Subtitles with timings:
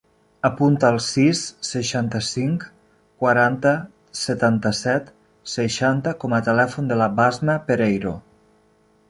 [0.47, 2.65] Apunta el sis, seixanta-cinc,
[3.25, 3.75] quaranta,
[4.21, 5.13] setanta-set,
[5.59, 8.17] seixanta com a telèfon de la Basma Pereiro.